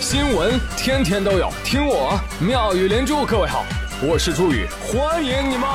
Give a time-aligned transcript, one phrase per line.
[0.00, 3.26] 新闻天天都有，听我妙语连珠。
[3.26, 3.66] 各位好，
[4.02, 5.68] 我是朱宇，欢迎你们！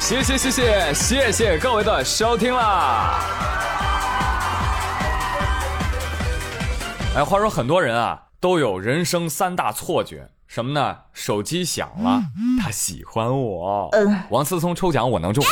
[0.00, 3.20] 谢谢谢谢谢谢各位的收听啦！
[7.14, 10.96] 哎，话说很多人啊都有人生三大错觉，什么呢？
[11.14, 12.20] 手机响了，
[12.60, 13.88] 他喜欢我。
[14.30, 15.44] 王思聪抽奖我能中。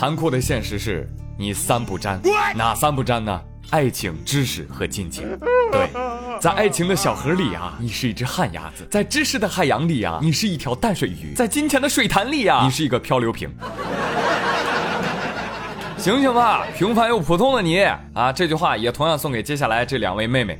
[0.00, 2.18] 残酷的现实是你三不沾，
[2.56, 3.38] 哪三不沾呢？
[3.68, 5.38] 爱情、知识和金钱。
[5.70, 5.90] 对，
[6.40, 13.54] 在爱情的小河里啊，你是一只旱鸭子；在知识的海洋里啊，你是一条淡水鱼；在金钱的水潭里啊，你是一个漂流瓶。
[15.98, 18.32] 醒醒吧，平凡又普通的你啊！
[18.34, 20.58] 这句话也同样送给接下来这两位妹妹。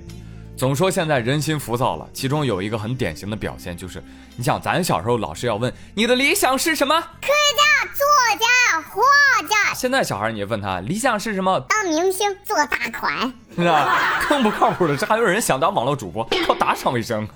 [0.60, 4.05] 总说现在人心浮躁了，其中有一个很典型的表现就是，
[4.37, 7.01] 你想咱小时候老师要问你的理想是什么？
[7.01, 7.62] 科学家、
[7.95, 8.05] 作
[8.38, 8.46] 家、
[8.91, 9.01] 画
[9.48, 9.73] 家。
[9.73, 11.59] 现在小孩你问他理想是什么？
[11.60, 13.32] 当明星、做大款。
[13.57, 14.21] 是吧？
[14.29, 17.27] 更不靠谱的是，还有人想当网络主播，靠打赏为生。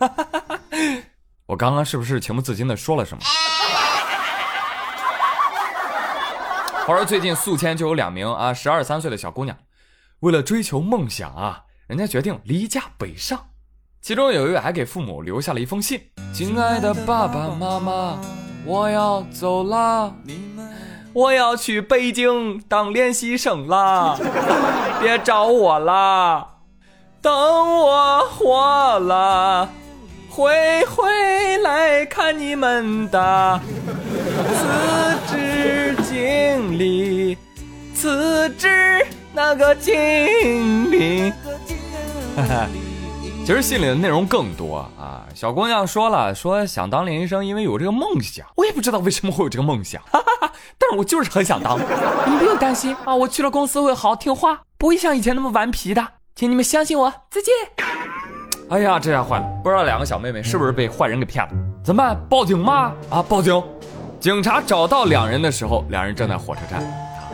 [1.49, 3.25] 我刚刚是不是情不自禁的说了什么？
[6.87, 9.57] 话说最近宿迁就有两名啊十二三岁的小姑娘，
[10.21, 11.63] 为了追求梦想啊。
[11.87, 13.39] 人家决定离家北上，
[14.01, 16.01] 其中有一位还给父母留下了一封信
[16.33, 18.19] ：“亲爱的爸爸妈妈，
[18.65, 20.11] 我要走啦，
[21.13, 24.19] 我要去北京当练习生啦，
[24.99, 26.49] 别找我啦，
[27.21, 29.69] 等我活了，
[30.31, 33.61] 会回来看你们的。
[34.57, 37.37] 辞职经历，
[37.95, 41.31] 辞职那个经历。”
[43.45, 45.23] 其实信里的内容更多啊！
[45.35, 48.47] 小姑娘说了，说想当练习生，因为有这个梦想。
[48.57, 51.79] 我也不知道为什么会有这个梦想，哈哈哈但是我就是很想当。
[52.25, 56.03] 你们不用担心啊，我去了公司会好好听话，不会像以前那么顽皮的，
[56.35, 57.13] 请你们相信我。
[57.31, 57.53] 再见。
[58.71, 61.53] 哎呀，这下坏了，不知道两个小妹妹是不是被坏人给骗了？
[61.85, 62.19] 怎么办？
[62.31, 62.95] 报警吗？
[63.11, 63.63] 啊，报警！
[64.19, 66.83] 警察找到两人的时候，两人正在火车站，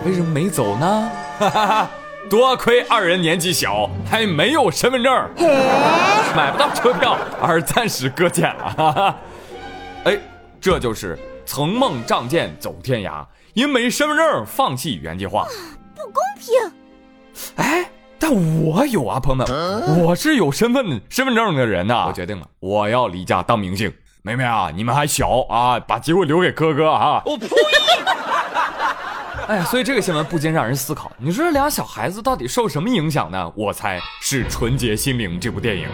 [0.05, 1.11] 为什么没走呢？
[1.39, 1.91] 哈哈哈。
[2.31, 5.13] 多亏二人年纪小，还没有身份证，
[6.37, 9.17] 买不到车票，而暂时搁浅了。
[10.07, 10.17] 哎，
[10.61, 15.45] 这就是曾梦仗剑走天涯，因没身份证放弃原计划，
[15.97, 16.73] 不公平。
[17.57, 22.05] 哎，但我有啊，朋友们，我是有身份身份证的人呐。
[22.07, 23.93] 我决定了，我要离家当明星。
[24.23, 27.23] 妹妹啊，你们还小啊，把机会留给哥哥啊。
[27.27, 27.49] 我呸！
[29.51, 33.53] 哎，所以这个新闻不禁让人思考：你说这俩小孩子到底受什么影响呢？
[33.57, 35.89] 我猜是《纯洁心灵》这部电影。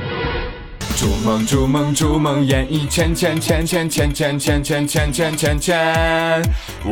[0.95, 6.43] 逐梦逐梦逐梦演艺圈圈圈圈圈圈圈圈圈圈圈圈，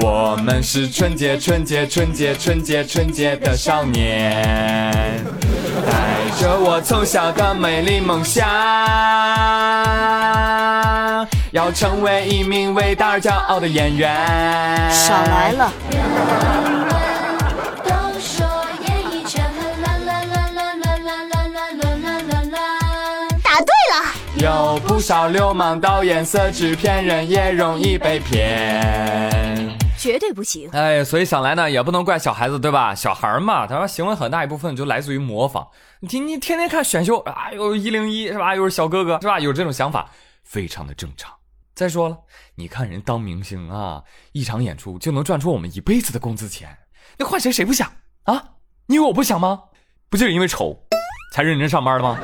[0.01, 5.23] 我们是纯洁纯洁纯洁纯洁纯洁的少年，
[5.87, 8.49] 带着我从小的美丽梦想，
[11.51, 14.11] 要成为一名伟大而骄傲的演员。
[14.91, 15.71] 少来了。
[25.05, 30.67] 少流氓导演、色纸片人也容易被骗，绝对不行。
[30.73, 32.95] 哎，所以想来呢，也不能怪小孩子，对吧？
[32.95, 35.69] 小孩嘛，他说行为很大一部分就来自于模仿。
[36.01, 38.57] 你听，你天天看选秀啊，有一零一是吧？
[38.57, 39.39] 又是小哥哥是吧？
[39.39, 40.09] 有这种想法，
[40.43, 41.31] 非常的正常。
[41.75, 42.17] 再说了，
[42.55, 46.75] 你看人当明星啊，一场演出就能赚出我们一辈子的工资钱，
[47.19, 48.43] 那换谁谁不想啊？
[48.87, 49.65] 你以为我不想吗？
[50.09, 50.75] 不就是因为丑
[51.35, 52.19] 才认真上班的吗？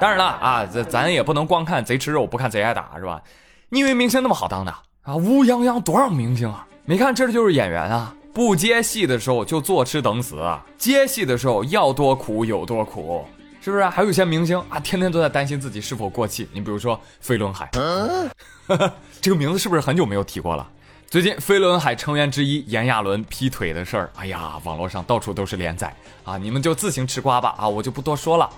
[0.00, 3.20] 当然了啊，咱咱也不能光看贼吃肉，不看贼挨打，是吧？
[3.68, 4.72] 你以为明星那么好当的
[5.02, 5.16] 啊？
[5.16, 6.66] 乌泱泱多少明星啊？
[6.84, 8.14] 没看这就是演员啊！
[8.32, 10.36] 不接戏的时候就坐吃等死，
[10.76, 13.26] 接戏的时候要多苦有多苦，
[13.60, 13.84] 是不是？
[13.84, 16.48] 还有一些明星啊，天天都在担心自己是否过气。
[16.52, 17.68] 你比如说飞轮海，
[19.20, 20.66] 这个名字是不是很久没有提过了？
[21.08, 26.38] 最近飞轮海成员之一炎亚纶劈腿的事儿，哎呀，网络上到处都是连载啊！
[26.38, 27.68] 你们就自行吃瓜吧啊！
[27.68, 28.48] 我就不多说了。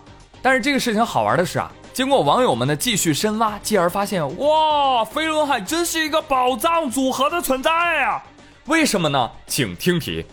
[0.43, 7.71] 但是这个事情好玩的是啊，经过网友们的继续深挖，继而发现，哇，飞轮海真是一个宝藏组合的存在
[8.05, 8.23] 啊！
[8.67, 9.31] 为什么呢？
[9.47, 10.25] 请听题：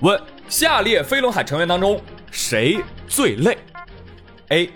[0.00, 2.00] 问下列飞轮海成员当中
[2.30, 3.58] 谁最累
[4.48, 4.70] ？A.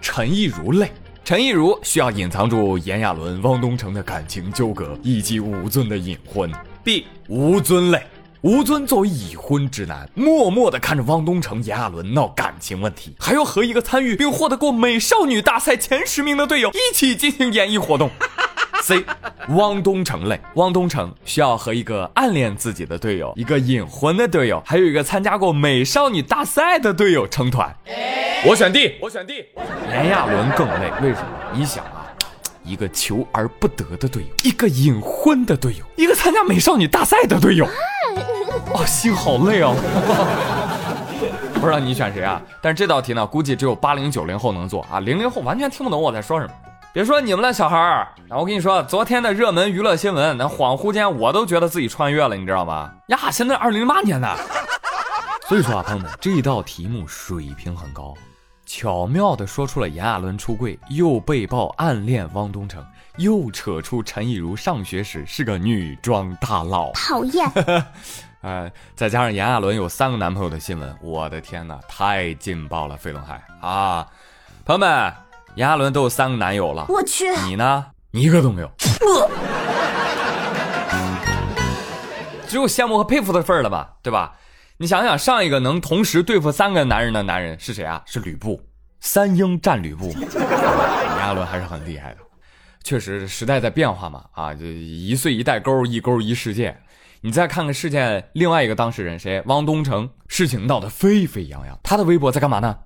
[0.00, 0.92] 陈亦儒累，
[1.24, 6.50] 陈亦儒需要隐藏住炎亚纶、汪东城的感情纠葛以及吴尊的隐婚。
[6.84, 7.06] B.
[7.28, 8.02] 吴尊累。
[8.42, 18.08] 吴尊作为已婚之男，默默地看着汪东城、炎亚纶闹感情问题，还要和一个参与并获得过美少女大赛前十名的队友一起进行演艺活动。
[18.80, 19.04] C.
[19.48, 27.74] 汪东城类，汪东城需要和一个暗恋自己的队友、一个隐婚的队友，还有一个参加过美少女大赛的队友成团。
[28.46, 29.46] 我选 D，我选 D。
[29.90, 31.28] 炎亚纶更累，为什么？
[31.52, 32.06] 你想啊，
[32.62, 37.66] 一个求而不得的队友，一个隐婚的队友，一个参加美少女大赛的队友，
[38.72, 39.74] 哦，心好累哦。
[41.60, 42.40] 不知道你选谁啊？
[42.62, 46.52] 但是这道题呢，估计只有八零九零后能做啊，零零后完全听不懂我在说什么。
[46.92, 52.90] 别说你们了，小孩儿，我跟你说，昨天的热门娱乐新闻，那恍惚间我都觉得自己穿越了，你知道吗？
[53.08, 54.28] 呀，现在二零零八年呢。
[55.48, 58.14] 所以说啊，朋友们，这道题目水平很高，
[58.64, 62.84] 巧妙的说出了炎亚纶出柜，又被曝暗恋汪东城，
[63.16, 67.50] 又扯出陈亦儒上学时是个女装大佬，讨厌。
[68.40, 72.96] 呃，再加上炎亚纶有三个男朋友的新闻，我的天哪，太劲爆了！
[72.96, 74.06] 飞轮海啊，
[74.64, 75.12] 朋友们。
[75.54, 77.86] 炎亚纶都有三个男友了，我去，你呢？
[78.12, 78.70] 你一个都没有，
[82.46, 83.94] 只有羡慕和佩服的份儿了吧？
[84.00, 84.36] 对吧？
[84.76, 88.00] 你想想，上一个能同时对付三个男人的男人是谁啊？
[88.06, 88.62] 是吕布，
[89.00, 90.10] 三英战吕布。
[90.10, 92.18] 炎亚纶还是很厉害的，
[92.84, 96.78] 确实时代在变化嘛，啊，就一岁一代沟，一沟一世界。
[97.20, 99.42] 你再看看事件另外一个当事人谁？
[99.46, 102.76] 汪东城，事情闹得沸沸扬扬，他的微博在干嘛呢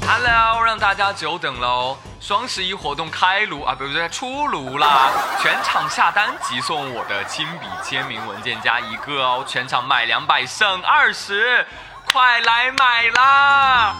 [0.00, 1.98] ？Hello，让大家久等喽！
[2.20, 5.10] 双十一活动开炉啊，不对，出炉啦！
[5.42, 11.66] 全场下单即送我的亲笔签名文件夹一个哦，全场买两百省二十，
[12.10, 13.98] 快来买啦！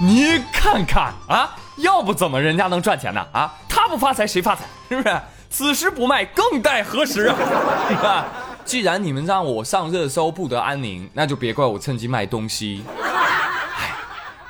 [0.00, 3.26] 你看看啊，要不怎么人家能赚钱呢？
[3.34, 4.64] 啊，他不发财谁发财？
[4.88, 5.20] 是不是？
[5.50, 8.24] 此时不卖，更待何时啊？
[8.68, 12.82] 既然你们让我上热搜不得安宁，那就别怪我趁机卖东西。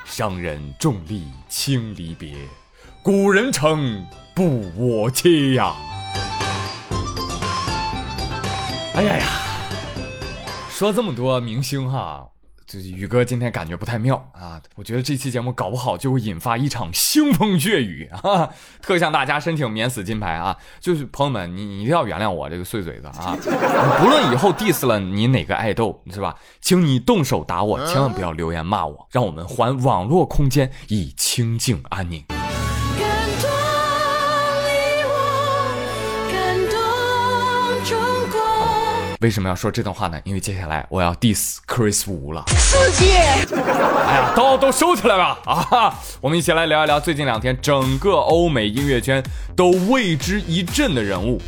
[0.03, 2.35] 商人重利轻离别，
[3.01, 4.05] 古人称
[4.35, 5.73] 不我欺呀。
[8.93, 9.25] 哎呀呀，
[10.69, 12.27] 说这么多明星哈。
[12.71, 14.61] 这宇哥今天感觉不太妙啊！
[14.75, 18.47] 我觉得这期节目搞不好就会引发一场腥风血雨啊！
[18.79, 20.55] 特向大家申请免死金牌啊！
[20.79, 23.35] 就是朋友们，你你一定要原谅我这个碎嘴子啊！
[23.99, 26.35] 不论以后 diss 了你哪个爱豆是吧？
[26.61, 32.23] 请你动手打我，千万不要留言骂我，让我们还网络空间以清静安宁。
[39.19, 40.17] 为什么要说这段话呢？
[40.23, 42.41] 因为接下来我要 diss Chris Wu 了。
[42.47, 43.11] 刺激！
[43.17, 45.37] 哎呀，刀都收起来吧！
[45.43, 49.21] 啊，我们一起来聊一聊最近两天整个欧美音乐圈
[49.57, 51.41] 都为之一振的人物，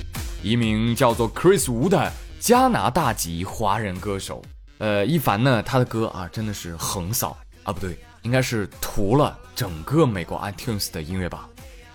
[0.43, 4.41] 一名叫做 Chris Wu 的加拿大籍华人歌手。
[4.79, 11.47] 呃，一凡呢，他的歌啊真的是横扫啊，不对，应该是屠了整个美国 iTunes 的音乐榜。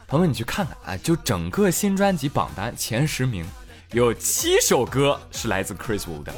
[0.08, 3.44] 朋友们，你去看看啊，就整个新专辑榜单前十名。
[3.92, 6.32] 有七首歌是来自 Chris Wu 的，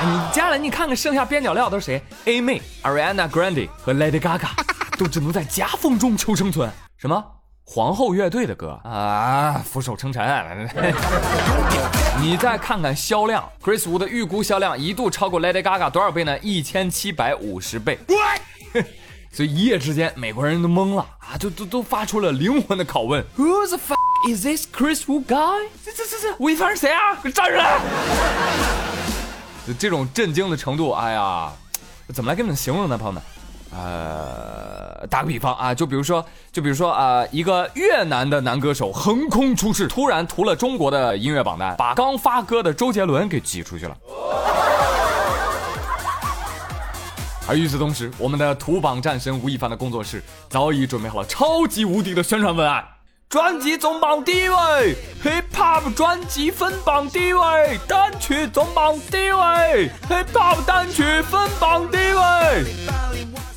[0.00, 4.48] 哎，你接下来你看看剩下边角料都是谁？A 妹、Ariana Grande 和 Lady Gaga
[4.98, 6.68] 都只能在夹缝中求生存。
[6.98, 7.24] 什么
[7.64, 9.62] 皇后乐队的歌啊？
[9.64, 10.22] 俯首称臣。
[12.20, 16.36] 你再看看销量，Chris Wu 的预估销量一度超过 Lady Gaga 多少倍呢？
[16.40, 17.96] 一千七百五十倍。
[19.30, 23.96] 所以一夜之间，美国人都懵了啊，就都都发出了灵魂的拷问：Who the fuck
[24.28, 25.68] is this Chris Wu guy？
[25.84, 27.14] 这这这这吴亦凡是谁啊？
[27.34, 27.80] 站出来！
[29.66, 31.52] 就这种震惊的程度，哎呀，
[32.14, 33.22] 怎么来给你们形容呢，朋友们？
[33.74, 43.96] 呃，打个比方啊，就比如说，就比如说啊，一个越南的男歌手横空出世，突然屠了中国的音乐榜单，把刚发歌的周杰伦给挤出去了。
[47.48, 52.84] 而与此同时，我们的土榜战神吴亦凡的工作室早已准备好了超级无敌的宣传文案：
[53.32, 62.20] 专辑总榜第一位，Hip Hop 专辑分榜第一位，单曲总榜第一位，Hip Hop 单曲分榜第一位。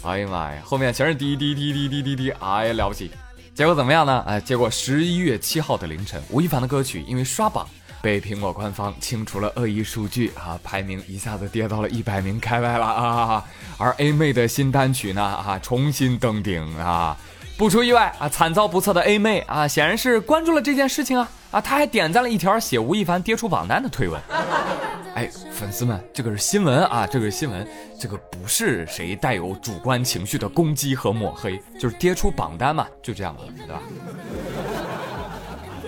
[0.05, 3.12] 哎呀妈呀，后面全是滴滴滴滴滴滴滴，哎呀了不起！
[3.53, 4.24] 结果怎么样呢？
[4.25, 7.67] 哎，结果十一月七号的凌晨，吴亦凡的歌曲因为刷榜。
[8.01, 13.44] 被苹果官方清除了恶意数据啊，排名一下子跌到了一百名开外了啊！
[13.77, 17.17] 而 A 妹的新单曲呢啊，重新登顶啊，
[17.57, 24.21] 不出意外啊，惨遭不测的 A 妹啊，显然是关注了这件事情啊啊，她还点赞了一条写吴亦凡跌出榜单的推文。
[25.15, 27.65] 哎，粉丝们，这个是新闻啊，这个是新闻，
[27.97, 33.79] 这个不是谁带有主观情绪的攻击和抹黑，就是跌出榜单嘛，就这样了，对吧？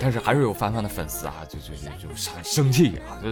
[0.00, 3.20] 但是还是有凡凡的粉丝啊，就就就就很生气啊！
[3.22, 3.28] 就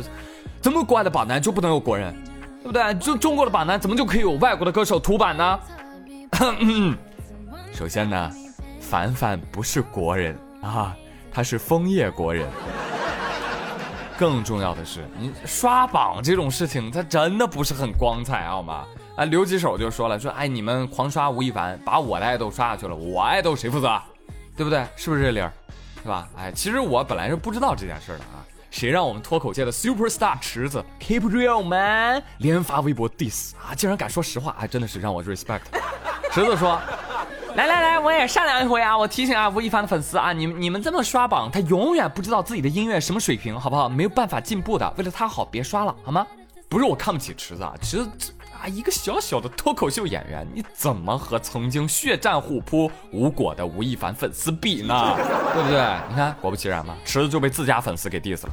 [0.61, 2.15] 这么国外的榜单就不能有国人，
[2.63, 2.95] 对不对？
[2.97, 5.59] 就中国的榜单怎么就可以有外国的歌手图版呢？
[7.77, 8.33] 首先呢，
[8.81, 10.97] 凡凡不是国人啊，
[11.31, 12.49] 他是枫叶国人。
[14.17, 18.87] 更重要的是，你刷榜这种事情，它真的不是很光彩，好吗？
[19.15, 24.01] 啊，留几手就说了，说哎，你们狂刷吴亦凡，把我的爱豆刷下去了，我爱豆谁负责？
[24.57, 24.83] 对不对？
[24.97, 25.53] 是不是这理儿？
[26.03, 26.27] 是吧？
[26.35, 28.41] 哎，其实我本来是不知道这件事的啊，
[28.71, 35.61] 谁让我们脱口界的 super star 池子 keep real man 连发微博 diss 啊，竟然敢说实话，还真的是让我 respect。
[36.33, 36.81] 池子说。
[37.57, 38.97] 来来来，我也善良一回啊！
[38.97, 43.89] 我提醒啊，吴亦凡的粉丝啊，你们你们这么刷榜，他永远不知道自己的音乐什么水平，好不好？
[43.89, 44.93] 没有办法进步的。
[44.99, 46.27] 为了他好，别刷了，好吗？
[46.69, 48.31] 不是我看不起池子啊，池子
[48.67, 55.15] 啊，一个小小的脱口秀演员，你怎么和曾经血战虎扑无果的吴亦凡粉丝比呢？
[55.55, 55.79] 对不对？
[56.11, 58.53] 你看，果不其然嘛，池子就被自家粉丝给 diss 了。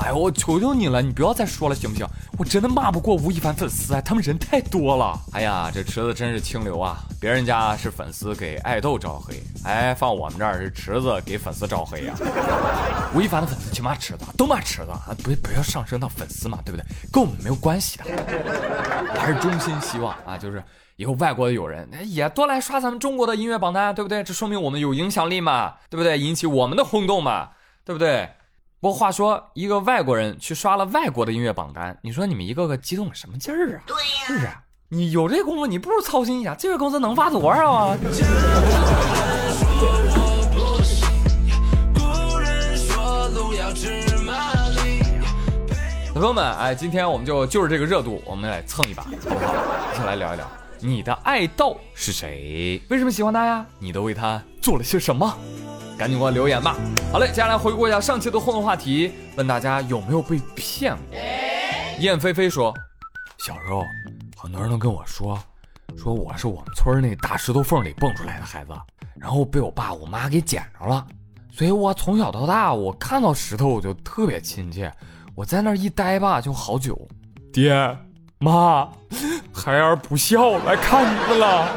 [0.00, 2.06] 哎呦，我求求你了，你不要再说了，行不行？
[2.38, 5.18] 我真的骂不过吴亦凡粉丝啊，他们人太多了。
[5.32, 6.98] 哎呀，这池子真是清流啊！
[7.20, 12.14] 别人家是粉丝给爱豆招黑，哎，放我们这儿是池子给粉丝招黑呀。
[13.12, 16.86] 吴亦凡的粉丝去骂池子，都骂池子啊，不不要上升到粉丝嘛，对不对？
[17.10, 18.04] 跟我们没有关系的。
[19.16, 20.62] 还是衷心希望啊，就是
[20.96, 24.22] 以后外国的友人也多来刷咱们中国的音乐榜单，对不对？
[24.22, 26.18] 这说明我们有影响力嘛，对不对？
[26.18, 27.50] 引起我们的轰动嘛，
[27.82, 28.28] 对不对？
[28.78, 33.82] 不过话说，一个外国人去刷了外国的音乐榜单，你说你们一个个激动什么劲儿啊？
[33.86, 34.48] 对呀，是不是？
[34.90, 37.96] 你有这功夫，你不如操心一下，这个工资能发多少啊？
[46.18, 49.54] 朋友们，哎，今天我们就就是这个热度，我们来蹭一把，好不好？
[49.94, 50.44] 一起来聊一聊，
[50.80, 52.82] 你的爱豆是谁？
[52.90, 53.64] 为什么喜欢他呀？
[53.78, 55.32] 你都为他做了些什么？
[55.96, 56.74] 赶紧给我留言吧！
[57.12, 61.16] 好嘞，接下来回顾一下上期的互动话题，问大家有没有被骗过？
[62.00, 62.74] 燕飞飞说，
[63.38, 63.84] 小时候
[64.36, 65.38] 很多人都跟我说，
[65.96, 68.72] 说我是我们村那大石头缝里蹦出来的孩子，
[69.14, 71.06] 然后被我爸我妈给捡着了，
[71.52, 74.92] 所以我从小到大，我看到石头我就特别亲切，
[75.38, 77.00] 我在那一待吧就好久。
[77.52, 77.72] 爹
[78.40, 78.88] 妈，
[79.52, 81.68] 孩儿不孝来看你们了。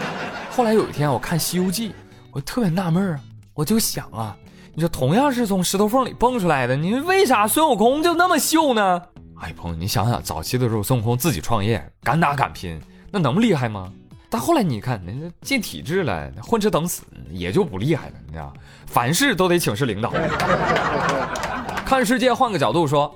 [0.50, 1.90] 后来有一天我看《西游记》，
[2.32, 3.20] 我特别纳闷啊。
[3.54, 4.36] 我就想啊，
[4.74, 9.00] 你说同样是从石头缝里蹦出来的，你为啥孙悟空就那么秀呢？
[9.42, 13.94] 哎，朋友，你想想，早期的时候孙悟空自己创业，敢打敢拼，那能厉害吗？
[14.28, 18.52] 但后来你看，人家进体制了，混吃等死，也就不厉害了，你知道
[18.88, 20.12] 凡事都得请示领导。
[21.86, 23.14] 看世界换个角度说，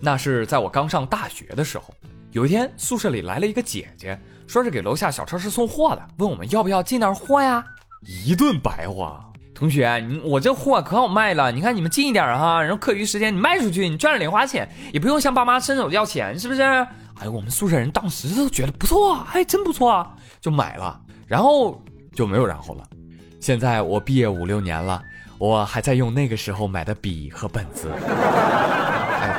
[0.00, 1.94] 那是在我刚上大学的时候，
[2.32, 7.64] 有一天宿舍里来了一个姐姐，说是给楼下小超市送货的，问我们要不要进点货呀？
[8.06, 9.26] 一顿白话。
[9.54, 16.62] 同学，你我这货可好卖了，你看你们近一点哈，然后课余时间你卖出去，你赚了零花钱，也不用向爸妈伸手要钱，是不是？
[16.62, 21.78] 哎，我们宿舍人当时都觉得不错，哎，真不错，就买了，然后
[22.14, 22.84] 就没有然后了。
[23.38, 25.02] 现在我毕业五六年了，
[25.36, 27.90] 我还在用那个时候买的笔和本子。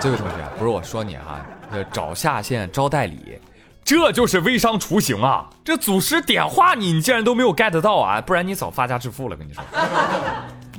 [0.01, 1.45] 这位同学，不是我说你哈，
[1.93, 3.39] 找下线招代理。
[3.83, 5.47] 这就是微商雏形啊！
[5.63, 8.19] 这祖师点化你，你竟然都没有 get 到啊！
[8.19, 9.35] 不然你早发家致富了。
[9.35, 9.63] 跟你说，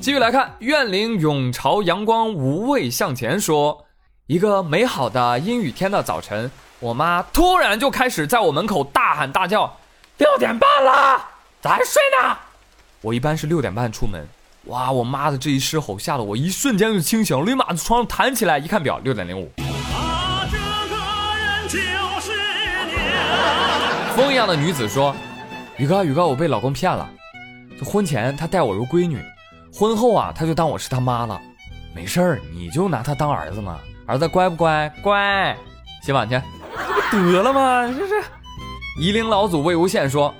[0.00, 3.84] 继续来看，愿领永朝阳光无畏向前说，
[4.26, 6.50] 一个美好的阴雨天的早晨，
[6.80, 9.72] 我妈突然就开始在我门口大喊大叫
[10.18, 11.24] ：“六点半了，
[11.60, 12.36] 咱睡呢！”
[13.02, 14.26] 我一般是六点半出门，
[14.66, 14.92] 哇！
[14.92, 19.50] 我妈的这一狮吼吓得我一瞬间就清醒，立马从床上弹起来，一看表，六点零五。
[24.14, 25.14] 风一样的女子说
[25.78, 27.08] ：“宇哥，宇哥，我被老公骗了。
[27.78, 29.18] 就婚前他待我如闺女，
[29.74, 31.40] 婚后啊，他就当我是他妈了。
[31.94, 33.78] 没事儿，你就拿他当儿子嘛。
[34.06, 34.92] 儿子乖不乖？
[35.02, 35.56] 乖。
[36.02, 36.40] 洗碗去，
[37.10, 37.86] 这不得了吗？
[37.98, 38.22] 这是。”
[39.00, 40.32] 夷陵老祖魏无羡说：“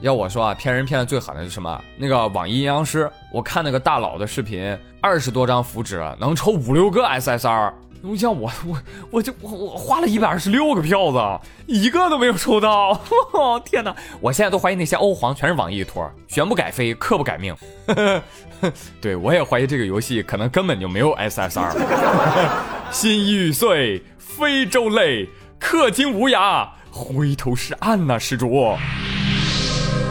[0.00, 1.82] 要我说啊，骗人骗的最狠的是什么？
[1.96, 8.78] 那个网易阴阳师，我看那个大佬的视频，二十多张符纸能抽五六个 SSR。”你像我我
[9.10, 11.18] 我就我我花了一百二十六个票子，
[11.66, 12.96] 一个都没有抽到！
[13.66, 13.92] 天哪！
[14.20, 17.52] 我现在都怀疑那些欧皇全是网易托，旋不改飞，刻不改命。
[19.00, 21.72] 对我也怀疑这个游戏可能根本就没有 SSR。
[22.92, 25.28] 心欲碎，非洲泪，
[25.60, 28.76] 氪金无涯，回头是岸呐，施主。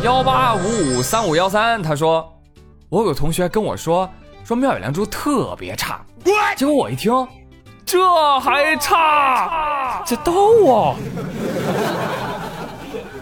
[0.07, 0.59] 幺八五
[0.95, 2.33] 五三五幺三，他说，
[2.87, 4.09] 我有同学跟我说，
[4.45, 5.99] 说妙语良珠特别差，
[6.55, 7.11] 结果我一听。
[7.85, 7.99] 这
[8.39, 10.95] 还差， 这逗啊！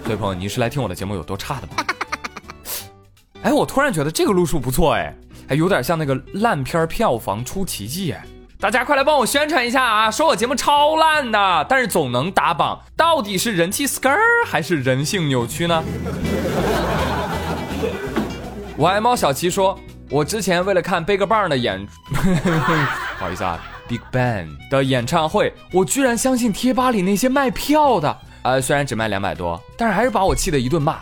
[0.03, 1.73] 各位朋友，你是来听我的节目有多差的吗？
[3.41, 5.11] 哎，我突然觉得这个路数不错哎，
[5.49, 8.23] 还有点像那个烂片票房出奇迹哎！
[8.59, 10.11] 大家快来帮我宣传一下啊！
[10.11, 14.15] 说我节目超烂的，但是总能打榜，到底是人气 skr
[14.45, 15.83] 还是人性扭曲呢？
[18.77, 19.79] 我爱猫小齐说，
[20.09, 22.15] 我之前为了看 BigBang 的演， 不
[23.17, 30.97] 好意思啊，Big Bang 的演唱会，我居然相信贴吧里那些卖票的，呃，虽然只卖两百多，但是还是把我气得一顿骂。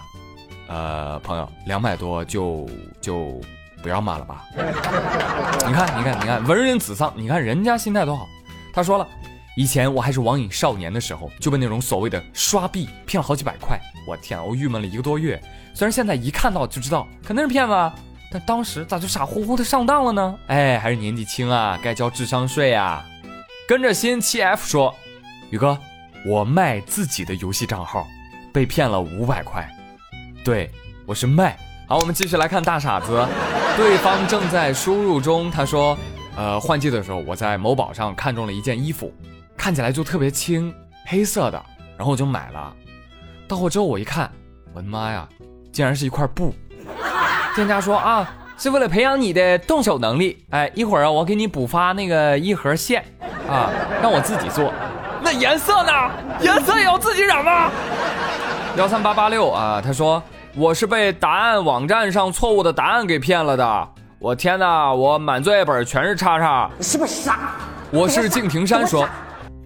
[0.68, 2.70] 呃，朋友，两百多就
[3.02, 3.42] 就
[3.82, 4.44] 不要骂了吧。
[5.66, 8.28] 你看，你看，你看，文人子丧，你看人家心态多好。
[8.72, 9.08] 他说了，
[9.56, 15.42] 以前我还是网瘾少年的时候，就被那种所谓的刷币骗了好几百块，我天，我郁闷了一个多月。
[15.74, 17.92] 虽然现在一看到就知道肯定是骗子。
[18.32, 20.36] 但当时咋就傻乎乎的上当了呢？
[20.48, 23.06] 哎，还是年纪轻啊，该交智商税啊。
[23.68, 24.92] 跟着新七 F 说，
[25.52, 25.78] 宇哥，
[26.26, 28.08] 我卖自己的游戏账号，
[28.52, 29.70] 被骗了五百块。
[30.44, 30.72] 对，
[31.06, 31.56] 我是卖。
[31.88, 33.24] 好，我们继续来看大傻子，
[33.78, 35.52] 对方正在输入中。
[35.52, 35.96] 他说，
[36.36, 39.14] 呃，换季的时候我在某宝上看中了一件衣服，
[39.64, 41.66] 看起来就特别轻，黑色的，
[41.96, 42.74] 然后我就买了。
[43.48, 44.30] 到货之后我一看，
[44.74, 45.26] 我的妈呀，
[45.72, 46.54] 竟然是一块布。
[47.56, 50.46] 店家说啊，是为了培养你的动手能力。
[50.50, 53.06] 哎，一会儿啊，我给你补发那个一盒线，
[53.48, 54.74] 啊，让我自己做。
[55.22, 56.12] 那颜色呢？
[56.42, 57.72] 颜色也要自己染吗？
[58.76, 60.22] 幺三八八六啊，他说
[60.56, 63.90] 我是被答案网站上错误的答案给骗了的。
[64.20, 66.70] 我天哪，我满作业本全是叉叉。
[66.78, 67.52] 你是不是傻？
[67.92, 69.08] 我是敬亭山说，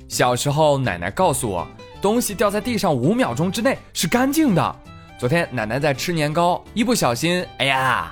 [0.08, 1.68] 小时候奶奶告诉我，
[2.02, 4.76] 东西掉在地上五秒钟之内是干净的。
[5.20, 8.12] 昨天奶奶在吃年糕，一不小心，哎呀，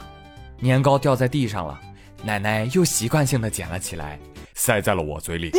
[0.59, 1.79] 年糕掉在地上了。
[2.23, 4.19] 奶奶又习惯性的捡了起来，
[4.55, 5.51] 塞在了我嘴里。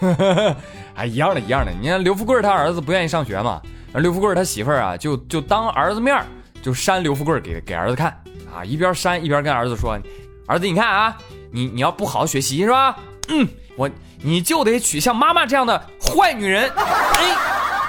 [0.94, 1.72] 哎，一样的，一样的。
[1.80, 3.60] 你看刘富贵他儿子不愿意上学嘛，
[3.94, 6.24] 刘富贵他媳妇儿啊，就就当儿子面
[6.62, 8.10] 就扇刘富贵给给儿子看
[8.54, 9.98] 啊，一边扇一边跟儿子说
[10.46, 11.18] ：“儿子，你看啊，
[11.50, 12.96] 你你要不好好学习是吧？
[13.28, 13.90] 嗯，我
[14.22, 16.70] 你就得娶像妈妈这样的坏女人。
[16.76, 17.36] ”哎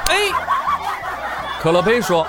[0.09, 0.15] 哎，
[1.61, 2.25] 可乐杯说。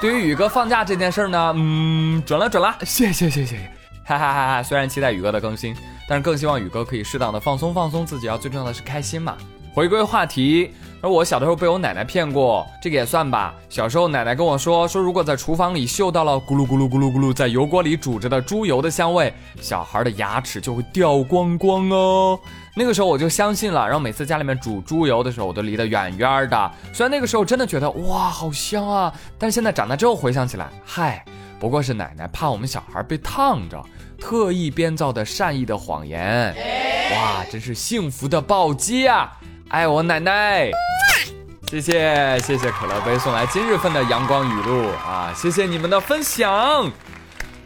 [0.00, 3.70] 对于宇哥放假这件事呢，嗯，准了准了，谢谢谢谢谢谢，
[4.04, 4.62] 哈哈哈哈！
[4.62, 5.74] 虽然期待宇哥的更新，
[6.06, 9.34] 但是更希望宇哥可以适当的放松放松自己，要最重要的是开心嘛。
[9.72, 13.54] 回归话题，而我小的时候被我奶奶骗过，这个也算吧。
[13.68, 22.40] 小时候奶奶跟我说，说如果在厨房里嗅到了咕噜咕噜咕噜咕噜在油锅里煮着的猪油的香味，小孩的牙齿就会掉光光哦。
[22.74, 26.72] 那个时候我就相信了，然后每次家里面煮猪油的时候，我都离得远远的。
[26.90, 31.22] 虽然那个时候真的觉得哇好香啊，但是现在长大之后回想起来，嗨，
[31.60, 33.78] 不过是奶奶怕我们小孩被烫着，
[34.18, 36.56] 特意编造的善意的谎言。
[37.12, 39.38] 哇，真是幸福的暴击啊！
[39.68, 40.70] 爱我奶奶，
[41.68, 45.32] 谢谢谢谢可乐杯送来今日份的阳光雨露啊！
[45.34, 46.48] 谢谢你们的分享。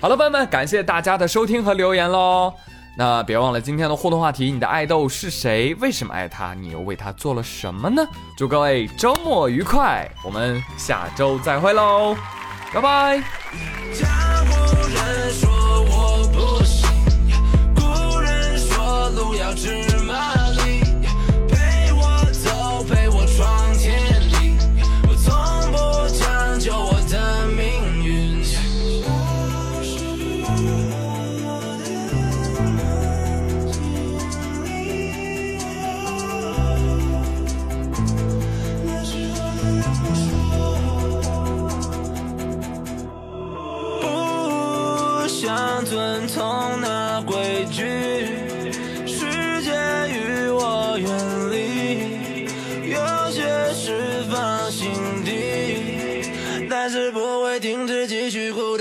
[0.01, 2.55] 好了，朋友们，感谢大家的收听和留言喽。
[2.97, 5.75] 那别忘了今天的互动话题，你的爱豆是谁？
[5.81, 6.55] 为什么爱他？
[6.55, 8.03] 你又为他做了什么呢？
[8.37, 12.17] 祝各位周末愉快，我们下周再会喽，
[12.73, 14.28] 拜拜。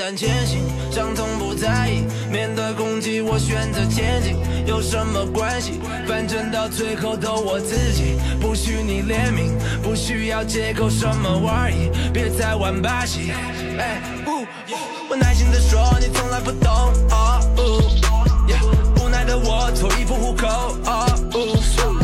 [0.08, 5.82] 敢前行，伤痛不在意，面对攻击我选择前进有什么关系？
[6.08, 9.52] 反正到最后都我自己，不许你怜悯，
[9.84, 13.34] 不需要借口什么玩意，别再玩把戏。
[13.78, 14.02] 哎，
[15.10, 16.72] 我耐心的说，你从来不懂。
[19.04, 20.78] 无奈的我脱衣服糊口。
[21.76, 21.97] 从